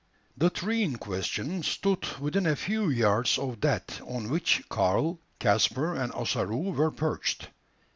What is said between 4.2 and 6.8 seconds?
which Karl, Caspar, and Ossaroo